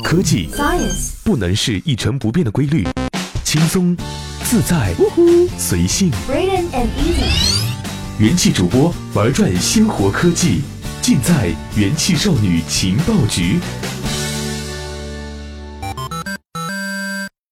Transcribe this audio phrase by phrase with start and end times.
[0.00, 2.86] 科技 Science 不能是一成不变的规律，
[3.44, 3.96] 轻松、
[4.44, 4.94] 自在、
[5.58, 6.10] 随性。
[6.28, 8.22] Brilliant and easy.
[8.22, 10.62] 元气主播玩转鲜活科技，
[11.00, 13.58] 尽在元气少女情报局。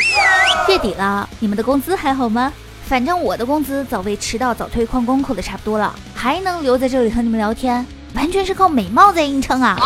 [0.67, 2.51] 月底了，你们的工资还好吗？
[2.85, 9.77] 反正我的工资早为迟到早退旷工扣的差不多了，还能留在这里和你们聊天，完全是靠美貌在硬撑啊！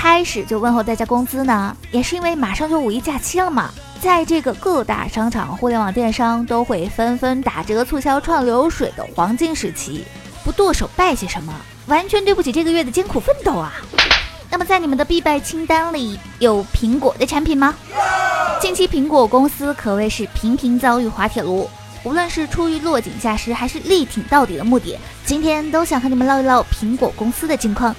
[0.00, 3.68] 开始就问候大家工资呢，也是因为马上就五一假期了嘛，
[4.00, 10.04] 在这个各大商场、互联网电商都会纷纷打折促销创流水的黄金时期，
[10.44, 11.52] 不剁手拜些什么，
[11.86, 13.72] 完全对不起这个月的艰苦奋斗啊！
[14.48, 17.74] 那么在你们的必败清单里有苹果的产品吗？
[18.60, 21.68] 近期苹果公司可谓是频频遭遇滑铁卢，
[22.04, 27.92] 无论是出于落井下石还是力挺到底的目的，今天都想和你们唠一唠苹果公司的近况。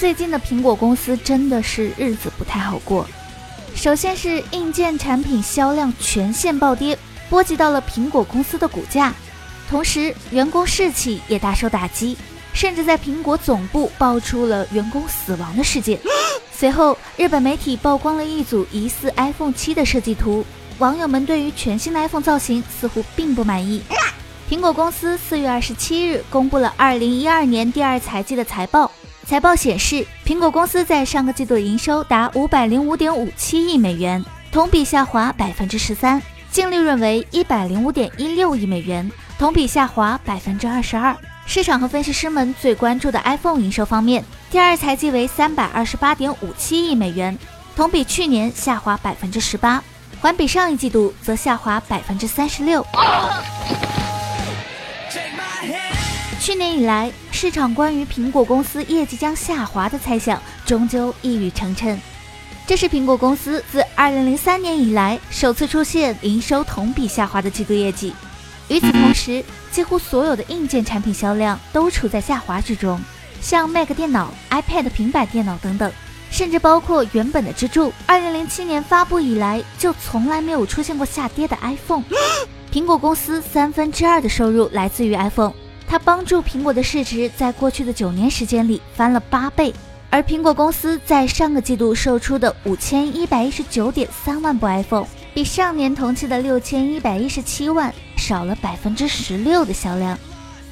[0.00, 3.06] 最近的苹果公司真的是日子不太好过。
[3.74, 6.98] 首先是硬件产品销量全线暴跌，
[7.28, 9.12] 波及到了苹果公司的股价，
[9.68, 12.16] 同时员工士气也大受打击，
[12.54, 16.00] 甚至在苹果总部爆出了员工死亡的事件。
[16.50, 20.42] 随后，日本媒体曝光了一组疑似 iPhone 7的设计图，
[20.78, 23.82] 网友们对于全新的 iPhone 造型似乎并不满意。
[24.48, 28.90] 苹果公司四月二十七日公布了二零一二年第二财季的财报。
[29.30, 39.08] 财报显示，苹果公司在上个季度的营收达五百零五点五七亿美元，同比下滑百分之十三；净利润为一百零五点一六亿美元，
[39.38, 41.16] 同比下滑百分之二十二。
[41.46, 47.38] 市场和分析师们最关注的 iPhone 营收方面，第二财季为三百二十八点五七亿美元，
[47.76, 49.80] 同比去年下滑百分之十八，
[50.20, 52.84] 环比上一季度则下滑百分之三十六。
[56.40, 61.96] 去年以来，市场关于苹果公司业绩将下滑的猜想终究一语成谶。
[62.66, 68.12] 这是苹果公司自2003年以来首次出现营收同比下滑的季度业绩。
[68.68, 69.42] 与此同时，
[69.72, 73.00] 几乎所有的硬件产品销量都处在下滑之中，
[73.40, 75.90] 像 Mac 电脑、iPad 平板电脑等等，
[76.30, 77.90] 甚至包括原本的支柱。
[78.06, 82.04] 2007年发布以来就从来没有出现过下跌的 iPhone。
[82.70, 85.54] 苹果公司三分之二的收入来自于 iPhone。
[85.90, 89.74] 它帮助苹果的市值在过去的九年时间里翻了八倍，
[90.08, 100.16] 而苹果公司在上个季度售出的五千一百一十九点三万部 iPhone，比上年同期的六千一百一十七万少了百分之十六的销量。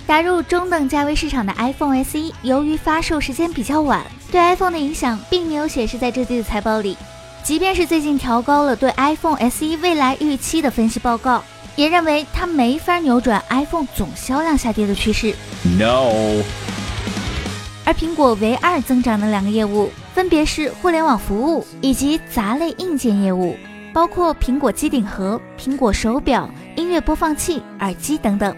[0.07, 6.97] 打入中等价位市场的 iPhone SE，由于发售时间比较晚，对 iPhone 的影响并没有显示在这季的财报里。
[7.43, 11.43] 即便是最近调高了对 iPhone SE 未来预期的分析报告。
[11.79, 15.33] 也认为它没法扭转 iPhone 总销量下跌的趋势。
[15.79, 16.43] No，
[17.85, 23.57] 而苹果唯二增长的两个业务，分别是互联网服务以及杂类硬件业务，
[23.93, 28.53] 包括苹果机顶盒、苹果手表、音乐播放器、耳机等等。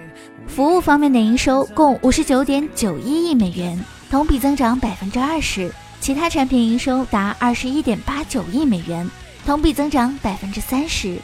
[0.46, 3.78] 服务方面的营收共五十九点九一亿美元，
[4.10, 5.68] 同比增长百分之二十；
[6.00, 9.06] 其他产品营收达二十一点八九亿美元，
[9.44, 11.18] 同比增长百分之三十。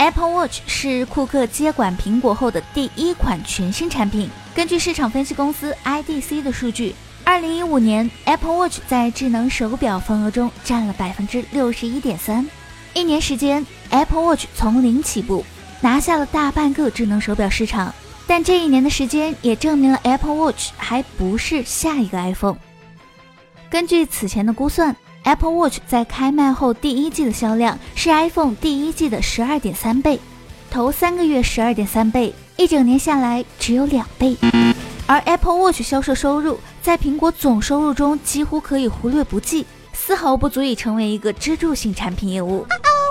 [0.00, 4.30] Apple Watch 是库克接管苹果后的第一款全新产品。
[4.54, 12.48] 根据市场分析公司 IDC 的数据，二零一五年 Apple Watch 在智能手表份额中占了百分之六十一点三。
[12.94, 15.44] 一年时间，Apple Watch 从零起步，
[15.82, 17.94] 拿下了大半个智能手表市场。
[18.26, 22.56] 但这一年的时间也证明了 Apple Watch 还不是下一个 iPhone。
[23.68, 24.96] 根据此前的估算。
[25.24, 30.18] Apple Watch 在开卖后第一季的销量是 iPhone 第一季的十二点三倍，
[30.70, 34.36] 头三个月十二点三倍，一整年下来只有两倍。
[35.06, 42.66] 而 Apple Watch 销售收入在苹果总收入中几乎可以忽略不计，丝毫不足以成为一个支柱性产品业务。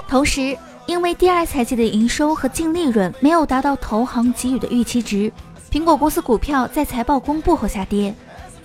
[0.07, 0.57] 同时，
[0.87, 5.31] 因为第二财季的营收和净利润没有达到投行给予的预期值，
[5.71, 8.15] 苹果公司股票在财报公布后下跌。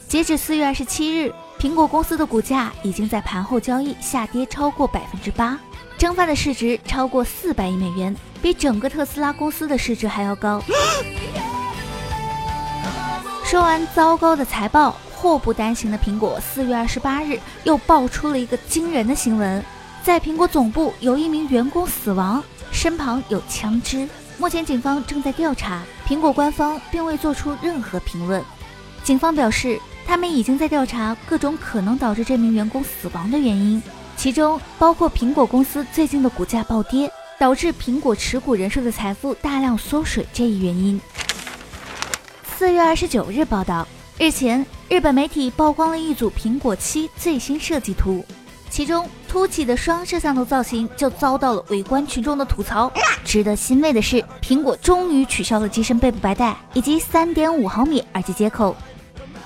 [0.08, 1.30] 截止四月二十七日。
[1.58, 5.58] 苹果公司的股价已经在盘后交易下跌超过百分之八，
[5.96, 10.62] 蒸发的市值超过四百亿美元，比整个特斯拉公司的市值还要高。
[13.44, 19.64] 说完糟糕的财报，祸不单行的苹果四月二十八日又爆出了一个惊人的新闻：
[20.02, 22.42] 在苹果总部有一名员工死亡，
[22.72, 24.08] 身旁有枪支。
[24.36, 28.42] 目前警方正在调查，苹果官方并未做出任何评论。
[29.04, 33.82] 警方表示，他们已经在调查各种可能导致这名员工死亡的原因，
[34.16, 41.00] 其中包括苹果公司最近的股价暴跌，导致苹果持股人数的财富大量缩水这一原因。
[42.56, 43.86] 四月二十九日报道，
[44.18, 48.24] 日前日本媒体曝光了一组苹果七最新设计图。
[48.70, 52.90] 其中凸起的双摄像头造型就遭到了围观群众的吐槽。
[53.24, 58.74] 值得欣慰的是，苹果终于取消了机身背部白带以及三点五毫米耳机接口。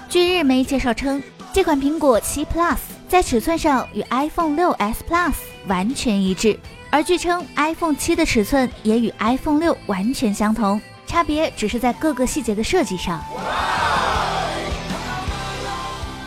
[0.09, 1.23] 据日媒介绍称，
[1.53, 5.35] 这款苹果七 Plus 在尺寸上与 iPhone 六 S Plus
[5.67, 6.59] 完全一致，
[6.89, 13.23] 而据称 iPhone 七的尺寸也与 iPhone 六完全相同，差别只是在各个细节的设计上。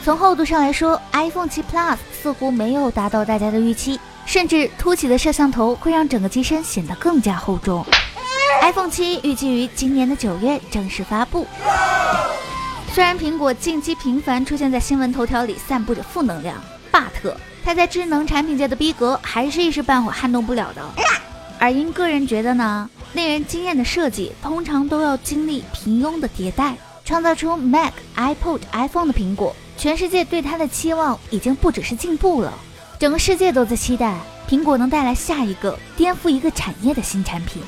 [0.04, 7.84] 从厚度上来说，iPhone 7 Plus 似乎没有达到大家的预期，甚至凸起的摄像头会让整个机身显得更加厚重。
[8.62, 11.48] iPhone 7预计于今年的九月正式发布。
[12.94, 16.62] 虽然苹果近期频繁出现在新闻头条里，散布着负能量
[16.92, 17.34] ，but
[17.64, 20.84] 它在智能产品界的逼格还是一时半会撼动不了的。
[21.58, 29.56] 而因个人觉得呢，令人惊艳的设计通常都要经历平庸的迭代，创造出 Mac、iPod、iPhone 的苹果。
[29.78, 32.54] 全世界对它的期望已经不只是进步了，
[33.00, 34.18] 整个世界都在期待
[34.50, 37.64] 苹果能带来下一个颠覆一个产业的新产品。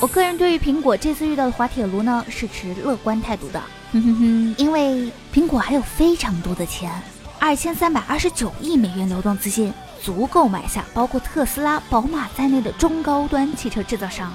[0.00, 3.60] 我个人对于苹果这次遇到的滑铁卢呢，是持乐观态度的，
[3.92, 6.92] 哼哼哼，因为苹果还有非常多的钱，
[7.38, 14.30] 二千三百二十九亿美元流动资金，足够买下包括特斯拉、宝马在内的中高端汽车制造商。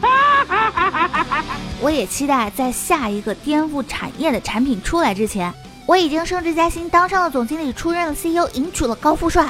[1.79, 5.53] 我也期待在下一个颠覆产业的产品出来之前。
[5.85, 9.45] 我已经升职加薪，当上了总经理，出任了 CEO，迎娶了高富帅。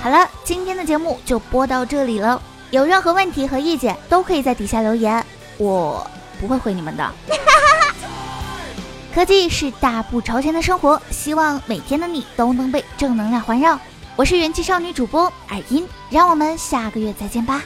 [0.00, 2.40] 好了，今天的节目就播到这里了。
[2.70, 5.26] 有任何问题和意见，都可以在底下留言，
[5.58, 6.06] 我
[6.40, 7.12] 不会回你们的。
[9.14, 13.78] 科技是大步朝前的生活，希望每天的你都能被正能量环绕。
[14.14, 17.62] 我是元气少女主播耳音，让我们下个月再见吧。